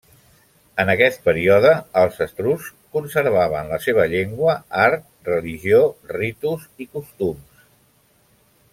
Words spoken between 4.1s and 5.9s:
llengua, art, religió,